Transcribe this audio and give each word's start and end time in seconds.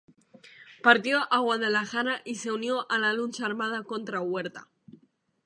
Partió 0.81 1.27
a 1.31 1.41
Guadalajara 1.41 2.23
y 2.25 2.33
se 2.33 2.51
unió 2.51 2.89
a 2.91 2.97
la 2.97 3.13
lucha 3.13 3.45
armada 3.45 3.83
contra 3.83 4.19
Huerta. 4.19 4.67